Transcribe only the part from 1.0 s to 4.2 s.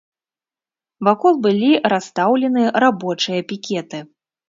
Вакол былі расстаўлены рабочыя пікеты.